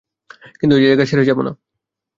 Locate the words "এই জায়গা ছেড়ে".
0.77-1.27